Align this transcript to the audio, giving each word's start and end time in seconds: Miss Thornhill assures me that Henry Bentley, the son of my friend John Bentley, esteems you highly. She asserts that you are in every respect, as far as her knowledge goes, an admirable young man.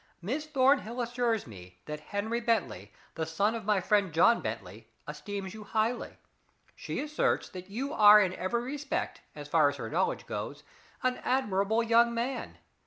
Miss 0.19 0.47
Thornhill 0.47 0.99
assures 0.99 1.45
me 1.45 1.77
that 1.85 1.99
Henry 1.99 2.39
Bentley, 2.39 2.91
the 3.13 3.27
son 3.27 3.53
of 3.53 3.65
my 3.65 3.79
friend 3.79 4.11
John 4.11 4.41
Bentley, 4.41 4.87
esteems 5.07 5.53
you 5.53 5.63
highly. 5.63 6.17
She 6.75 6.99
asserts 6.99 7.49
that 7.49 7.69
you 7.69 7.93
are 7.93 8.19
in 8.19 8.33
every 8.33 8.63
respect, 8.63 9.21
as 9.35 9.47
far 9.47 9.69
as 9.69 9.75
her 9.77 9.91
knowledge 9.91 10.25
goes, 10.25 10.63
an 11.03 11.17
admirable 11.23 11.83
young 11.83 12.15
man. 12.15 12.57